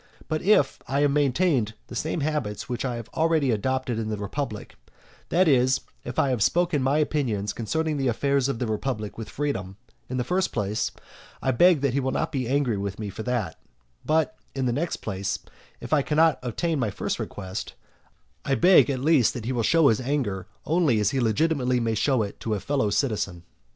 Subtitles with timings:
[0.27, 4.17] But if I have maintained the same habits that I have already adopted in the
[4.17, 4.73] republic,
[5.29, 9.29] that is, if I have spoken my opinions concerning the affairs of the republic with
[9.29, 9.77] freedom,
[10.09, 10.89] in the first place,
[11.39, 13.59] I beg that he will not be angry with me for that;
[14.03, 15.37] but, in the next place,
[15.79, 17.75] if I cannot obtain my first request,
[18.43, 21.93] I beg at least that he will show his anger only as he legitimately may
[21.93, 23.43] show it to a fellow citizen.